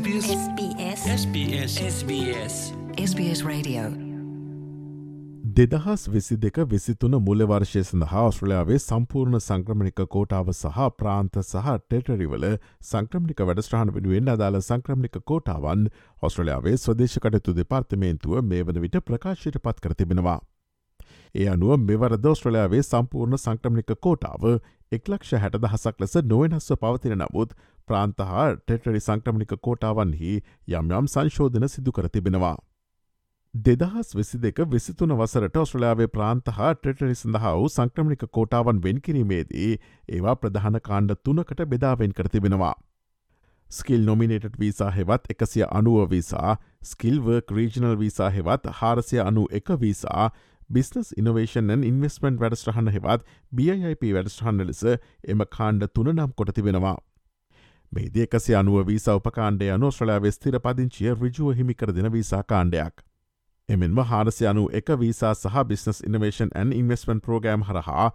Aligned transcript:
SBS 0.00 0.28
SBS 0.32 1.00
SBS 1.14 1.72
SBS 1.86 2.54
SBS 3.04 3.40
Radio. 3.44 3.82
දෙදහස් 5.58 6.04
විසි 6.08 6.36
දෙක 6.36 6.60
විසිතුන 6.70 7.16
මුලවර්ශය 7.26 7.82
සඳහා 7.82 8.22
ඔස්ට්‍රලයාාවේ 8.28 8.78
සම්පූර්ණ 8.78 9.40
සංක්‍රමණික 9.40 10.00
කෝටාව 10.14 10.52
සහ 10.52 10.86
ප්‍රාන්ත 11.00 11.36
සහ 11.42 11.68
ටෙටරිවල 11.82 12.46
සංක්‍රමික 12.82 13.42
වැඩස්ට්‍රහණ 13.42 13.92
වෙනුවෙන් 13.96 14.32
අදාළ 14.36 14.60
සංක්‍රමික 14.62 15.20
කෝටාවන් 15.32 15.84
ඔස්ට්‍රලයාාවේ 16.22 16.76
ස්වදේශකටතු 16.76 17.56
දෙපාර්තමේන්තුව 17.60 18.40
මේ 18.52 18.62
වන 18.62 18.82
විට 18.86 18.98
ප්‍රකාශයට 19.04 19.62
පත් 19.66 19.86
කර 19.86 19.94
තිබෙනවා. 19.94 20.38
ඒ 21.34 21.48
අනුව 21.48 21.76
මෙවර 21.88 22.12
දෝස්ට්‍රලයාාවේ 22.24 22.82
සම්පූර්ණ 22.82 23.38
සංක්‍රමික 23.38 23.92
කෝටාව 24.06 24.46
එක්ලක්ෂ 24.92 25.32
හැට 25.34 25.56
දහසක් 25.56 26.00
ලෙස 26.02 26.16
නොවෙනස්ව 26.24 26.76
පවතින 26.78 27.12
නමුත් 27.16 27.52
ප්‍රාන්තහා 27.88 28.46
ටෙටරි 28.56 29.00
සංක්‍රමික 29.00 29.52
කෝටාවන්හි 29.60 30.32
යම් 30.72 30.90
යම් 30.92 31.08
සංශෝධන 31.08 31.66
සිදු 31.68 31.92
කර 31.92 32.08
තිබෙනවා. 32.08 32.56
දෙදහස් 33.54 34.10
විසි 34.14 34.38
දෙක 34.38 34.58
විසිතුන 34.68 35.14
වසරට 35.14 35.56
ඔස්ට්‍රලයාාවේ 35.56 36.08
ප්‍රාන්ත 36.08 36.50
හා 36.50 36.72
ට්‍රෙටරි 36.74 37.14
සඳහා 37.14 37.54
වූ 37.54 37.68
සංක්‍රමික 37.68 38.26
කෝටාවන් 38.30 38.82
වෙන් 38.82 39.00
කිරීමේදී 39.00 39.70
ඒවා 40.08 40.36
ප්‍රධාන 40.36 40.80
කාණ්ඩ 40.82 41.16
තුනකට 41.24 41.64
බෙදාවෙන් 41.66 42.12
කරතිබෙනවා. 42.12 42.74
ස්කිල් 43.70 44.04
නොමිනේටඩ් 44.04 44.60
වීසා 44.60 44.90
හෙවත් 44.90 45.30
එකසිය 45.30 45.66
අනුව 45.70 46.10
වීසා 46.10 46.52
ස්කිල්වර්ක් 46.84 47.52
රීජනල් 47.52 47.98
වීසා 47.98 48.30
හෙවත් 48.30 48.70
හාරසිය 48.78 49.20
අනු 49.22 49.50
එක 49.52 49.76
වීසා 49.80 50.30
බිස්නස් 50.70 51.12
ඉනවේෂන් 51.20 51.70
ඉන්වස්මෙන්ට් 51.84 52.40
වැඩස්ට්‍රහන්න 52.42 52.90
හෙවත් 52.96 53.28
BIP 53.52 54.10
වැඩස්ට්‍රහන්න 54.16 54.66
ලෙස 54.66 54.82
එම 54.86 55.44
කාණ්ඩ 55.56 55.86
තුන 55.94 56.10
නම් 56.14 56.32
කොට 56.32 56.54
තිබෙනවා. 56.54 56.96
මේදී 57.92 58.26
එකසි 58.26 58.54
අනුව 58.54 58.86
වීසා 58.86 59.16
උපකාණ්ඩය 59.16 59.70
අනු 59.76 59.90
ශ්‍රලයාාවේ 59.92 60.32
ස්තිර 60.32 60.58
පදිංචිය 60.60 61.14
රිජුව 61.14 61.54
හිමිකර 61.60 61.92
දෙන 61.92 62.12
වීසා 62.12 62.42
කාණ්ඩයක්. 62.44 63.02
එමෙන්ම 63.68 63.98
හාරසය 64.04 64.46
අනු 64.46 64.66
එක 64.72 64.92
වීසා 65.00 65.34
සහ 65.34 65.64
business 65.66 66.02
innovation 66.08 66.54
and 66.54 66.72
investment 66.72 67.20
programme 67.20 67.66
හරහා 67.68 68.06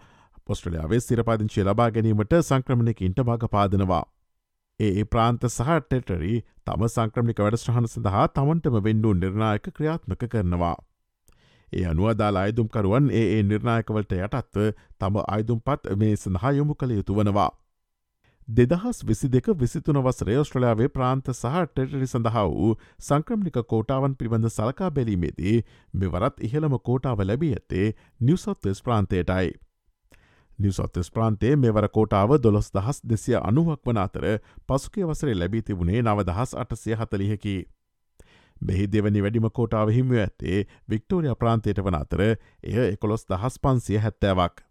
පොස්ට්‍රලයාාවේ 0.45 1.01
සිරපාදිංචි 1.01 1.63
ලබා 1.63 1.89
ගැනීමට 1.91 2.35
සංක්‍රමණයකින්ට 2.41 3.23
භග 3.23 3.51
පාදනවා. 3.51 4.03
ඒ 4.79 5.03
ප්‍රාන්ත 5.05 5.45
සහ 5.47 5.77
ටෙටරි 5.81 6.33
තම 6.65 6.87
සංක්‍රමික 6.87 7.39
වැඩස්ට්‍රහන 7.39 7.87
සඳහා 7.89 8.25
තමන්ටම 8.29 8.81
වෙන්ඩු 8.83 9.13
නිර්ණායක 9.15 9.71
ක්‍රියාත්මක 9.71 10.25
කරනවා. 10.33 10.75
ඒ 11.73 11.85
අනුවදාලා 11.85 12.43
අයිදුම්කරුවන් 12.43 13.11
ඒ 13.11 13.25
ඒ 13.31 13.43
නිර්ණායකවලට 13.43 14.17
යටත්ව 14.17 14.71
තම 14.99 15.21
අයිදුම් 15.27 15.61
පත් 15.61 15.95
මේ 15.97 16.15
සඳහා 16.15 16.51
යොමු 16.51 16.75
කළ 16.75 16.91
යුතු 16.91 17.15
වනවා. 17.15 17.51
දෙදහස් 18.47 19.03
විසි 19.03 19.27
දෙක 19.27 19.47
විසිතුන 19.55 19.99
වසරේ 19.99 20.37
ඔස්ට්‍රලයාාවේ 20.37 20.89
ප්‍රාන්ත 20.89 21.29
සහ 21.31 21.61
ටෙටරි 21.65 22.07
සඳහා 22.07 22.45
වූ 22.47 22.71
සංක්‍රමික 22.99 23.57
කෝටාවන් 23.65 24.15
පිළිබඳ 24.15 24.49
සලකා 24.51 24.89
බැලීමේදී 24.91 25.57
මෙවරත් 25.93 26.41
ඉහළම 26.41 26.79
කෝටාව 26.81 27.23
ලැබී 27.23 27.53
ඇත්තේ 27.53 27.87
නිවසොත්වෙස් 28.21 28.83
ප්‍රාන්තයටයි. 28.83 29.53
නිවසොත්ස් 30.59 31.11
ප්‍රාන්තේ 31.11 31.55
මෙවර 31.57 31.87
කෝටාව 31.89 32.35
දොළොස් 32.39 32.69
දහස් 32.71 33.01
දෙසිය 33.03 33.37
අනුවක් 33.39 33.81
වන 33.83 33.97
අතර 33.97 34.25
පසුකේ 34.67 35.05
වසරේ 35.05 35.35
ලැබී 35.35 35.61
තිබුණේ 35.61 36.01
නවදහස් 36.01 36.53
අටසය 36.55 36.95
හතලිහකි. 36.95 37.57
මෙහි 38.61 38.87
දෙවනි 38.87 39.21
වැඩිම 39.21 39.49
කෝටාව 39.51 39.89
හිමිව 39.89 40.19
ඇත්තේ 40.19 40.59
වික්ටෝරිය 40.89 41.35
ප්‍රාන්තයට 41.35 41.81
වන 41.81 41.95
අතර 41.95 42.23
එය 42.23 42.79
එකොළොස් 42.85 43.25
දහස් 43.25 43.59
පන්සිය 43.59 43.99
හැත්තෑවක්. 43.99 44.65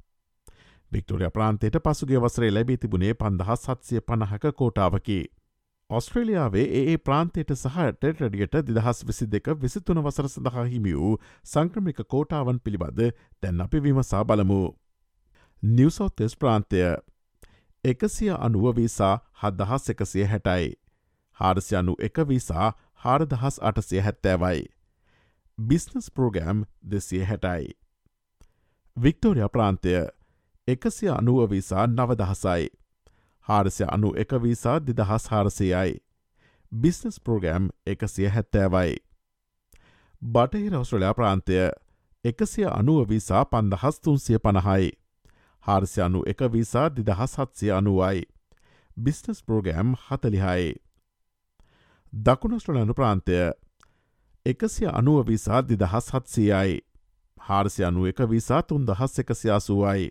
වික්ටෝරිය 0.93 1.31
ප්‍රාන්තයට 1.31 1.79
පසුගේ 1.81 2.21
වසරේ 2.21 2.51
ලැබී 2.51 2.77
තිබුණේ 2.77 3.15
පන්දහස් 3.15 3.65
සත්සය 3.65 4.01
පණහක 4.03 4.55
කෝටාවකි. 4.55 5.19
ඔස්ට්‍රේලියාවේ 5.91 6.67
ඒ 6.73 6.99
ප්‍රාන්තයට 6.99 7.51
සහට 7.55 8.13
රඩියට 8.13 8.55
දිදහස් 8.67 9.01
විසි 9.07 9.27
දෙක 9.29 9.49
විසිතුන 9.57 10.03
වසර 10.05 10.29
සඳහා 10.29 10.65
හිමි 10.67 10.95
වූ 10.95 11.17
සංක්‍රමික 11.45 12.01
කෝටාවන් 12.09 12.61
පිළිබඳ 12.61 13.03
දැන් 13.43 13.61
අපි 13.61 13.83
විමසා 13.83 14.25
බලමු. 14.25 14.63
නිවසෝතෙස් 15.63 16.37
ප්‍රාන්තය 16.37 16.81
එකසිය 17.85 18.33
අනුව 18.39 18.67
වීසා 18.77 19.15
හදදහස් 19.35 19.91
එකසිය 19.91 20.25
හැටයි. 20.25 20.73
හාරසි 21.39 21.77
අනු 21.77 21.95
එක 22.01 22.17
වීසා 22.29 22.73
හාරදහස් 23.05 23.59
අටසය 23.63 24.01
හැත්තෑවයි. 24.01 24.65
බිස්නස් 25.59 26.11
ප්‍රෝගෑම් 26.11 26.65
දෙසිය 26.91 27.25
හැටයි. 27.25 27.73
වික්ටෝරිය 28.97 29.49
ප්‍රාන්තය 29.49 29.93
එකසිය 30.69 31.11
අනුව 31.11 31.51
වීසා 31.51 31.87
නවදහසයි. 31.87 32.69
හාරසය 33.49 33.85
අනු 33.89 34.13
එක 34.17 34.33
වීසා 34.43 34.79
දිදහස් 34.81 35.29
හාරසයයි. 35.29 36.01
බිස්නස් 36.73 37.21
ප්‍රෝගෑම් 37.21 37.69
එකසිය 37.87 38.29
හැත්තෑවයි. 38.29 38.97
බටහිර 40.23 40.77
ඔස්ට්‍රලයා 40.77 41.15
ප්‍රාන්තය 41.15 41.59
එකසිය 42.25 42.67
අනුව 42.71 43.09
වීසා 43.09 43.45
පන්දහස් 43.45 44.01
තුන්සිය 44.01 44.39
පණහයි. 44.39 44.91
හාරසය 45.65 46.03
අනු 46.03 46.23
එක 46.27 46.41
වීසා 46.53 46.89
දිදහස් 46.91 47.37
හත්සිය 47.39 47.73
අනුවයි. 47.73 48.23
Business 48.97 49.43
programme 49.43 49.95
හතලිහයි. 50.07 50.84
දකුණස්ට්‍රලනු 52.15 52.95
ප්‍රාන්තය 52.95 53.37
එකසිය 54.47 54.89
අනුව 54.89 55.27
වීසා 55.27 55.63
දිදහස් 55.63 56.11
හත්සියයි. 56.13 56.79
හාරසය 57.41 57.85
අනු 57.85 58.07
එක 58.07 58.19
වීසා 58.31 58.63
තුන් 58.63 58.87
දහස් 58.87 59.19
එකසියාසුවයි. 59.19 60.11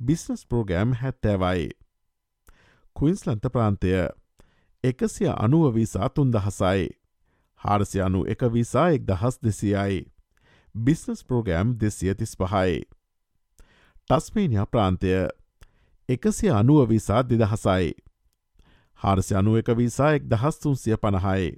බිස්නස් 0.00 0.46
ප්‍රෝගෑම් 0.46 0.92
හැත්තෑවයි. 0.92 1.70
කුයින්ස්ලන්ත 2.96 3.46
ප්‍රාන්තය 3.52 3.90
එකසිය 4.84 5.30
අනුව 5.36 5.74
වීසා 5.74 6.08
තුන් 6.08 6.32
දහසයි. 6.32 6.88
හාරසි 7.60 8.00
අනු 8.00 8.26
එක 8.26 8.42
වීසා 8.52 8.88
එක් 8.90 9.06
දහස් 9.06 9.38
දෙසියයි. 9.42 10.04
බිස්නස් 10.74 11.24
ප්‍රෝගෑම් 11.24 11.68
දෙසිය 11.80 12.14
තිස් 12.14 12.36
පහයි. 12.36 12.82
ටස්මේනිය 14.10 14.66
ප්‍රාන්තය 14.66 15.08
එකසිය 16.08 16.50
අනුව 16.50 16.88
වීසා 16.88 17.22
දෙදහසයි. 17.22 17.92
හාරසි 19.00 19.34
අනුව 19.34 19.58
එක 19.60 19.68
වීසා 19.78 20.14
එක් 20.16 20.28
දහස් 20.28 20.58
තුන්සිය 20.58 20.96
පණහයි. 20.96 21.50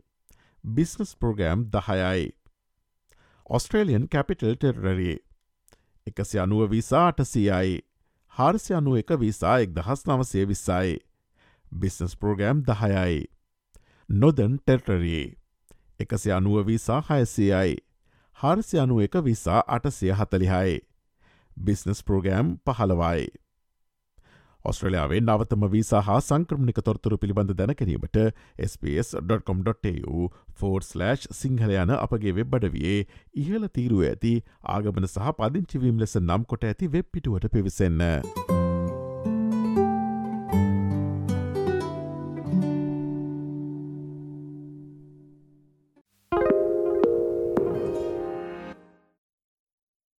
බිස්නස් 0.64 1.14
ප්‍රෝගෑම් 1.16 1.64
දහයයි. 1.70 2.32
ඔස්ට්‍රේලියන් 3.46 4.08
කැපිටල් 4.08 4.56
ටෙරරරි 4.56 5.14
එකසි 6.06 6.38
අනුව 6.38 6.70
වීසා 6.70 7.06
අටසියයි. 7.08 7.80
හාරසි 8.34 8.74
අනුව 8.74 8.98
එක 8.98 9.10
වීසා 9.20 9.56
එක් 9.60 9.70
දහස් 9.72 10.06
නවසේ 10.06 10.44
විස්සයි. 10.44 10.98
Business 11.72 12.16
programme 12.16 12.62
දහයයි. 12.62 13.24
නොදන් 14.08 14.58
ටෙටරී 14.58 15.26
එකසි 16.00 16.32
අනුව 16.32 16.66
වීසා 16.66 17.02
හයසයයි. 17.02 17.76
හාරසි 18.38 18.78
අනුව 18.78 19.00
එක 19.00 19.14
විසා 19.24 19.62
අටසය 19.66 20.12
හතලිහයි. 20.12 20.80
බිස්නස් 21.56 22.02
ප්‍රෝගෑම් 22.02 22.48
පහළවයි. 22.66 23.26
ඔස්ට්‍රලයාාවේ 24.66 25.20
නවතම 25.20 25.66
වීසා 25.72 26.02
හා 26.02 26.18
සංක්‍රමණික 26.22 26.80
තොරතුරු 26.82 27.18
පිළිබඳ 27.18 27.54
දැනකැනීමට 27.54 28.18
SBS.com.tu 28.66 30.28
ෆෝර්ස්ලෑශ් 30.56 31.26
සිංහලයන 31.32 31.94
අපගේ 31.96 32.36
වෙබ්බඩවයේ 32.38 32.98
ඉහල 33.36 33.70
තීරුව 33.70 34.04
ඇති 34.04 34.34
ආගමන 34.76 35.08
සහ 35.08 35.34
පදිංචිවීම් 35.40 36.04
ලෙස 36.04 36.20
නම් 36.20 36.46
කොට 36.46 36.70
ඇති 36.70 36.92
වෙබ් 36.92 37.12
පිටුවට 37.12 37.52
පිවිසන්න. 37.52 38.06